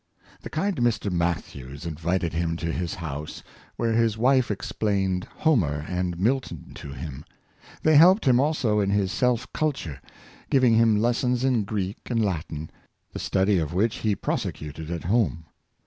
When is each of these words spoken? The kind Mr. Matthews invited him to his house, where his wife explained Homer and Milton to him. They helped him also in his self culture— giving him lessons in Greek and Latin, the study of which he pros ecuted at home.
The 0.41 0.49
kind 0.49 0.77
Mr. 0.77 1.11
Matthews 1.11 1.85
invited 1.85 2.33
him 2.33 2.57
to 2.57 2.71
his 2.71 2.95
house, 2.95 3.43
where 3.75 3.93
his 3.93 4.17
wife 4.17 4.49
explained 4.49 5.25
Homer 5.25 5.85
and 5.87 6.19
Milton 6.19 6.71
to 6.73 6.91
him. 6.93 7.23
They 7.83 7.97
helped 7.97 8.25
him 8.25 8.39
also 8.39 8.79
in 8.79 8.89
his 8.89 9.11
self 9.11 9.53
culture— 9.53 10.01
giving 10.49 10.73
him 10.73 10.99
lessons 10.99 11.43
in 11.43 11.65
Greek 11.65 11.99
and 12.09 12.25
Latin, 12.25 12.71
the 13.13 13.19
study 13.19 13.59
of 13.59 13.75
which 13.75 13.97
he 13.97 14.15
pros 14.15 14.43
ecuted 14.45 14.89
at 14.89 15.03
home. 15.03 15.45